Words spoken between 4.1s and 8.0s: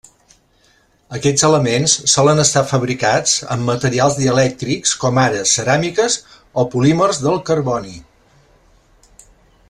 dielèctrics com ara ceràmiques o polímers del carboni.